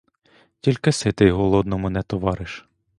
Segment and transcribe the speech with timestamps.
[0.59, 2.67] Тільки ситий голодному не товариш!